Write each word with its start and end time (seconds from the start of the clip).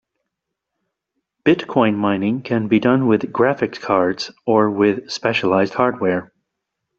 Bitcoin 1.45 1.95
mining 1.95 2.41
can 2.41 2.67
be 2.67 2.79
done 2.79 3.05
with 3.05 3.31
graphic 3.31 3.73
cards 3.79 4.31
or 4.47 4.67
with 4.71 5.11
specialized 5.11 5.75
hardware. 5.75 6.31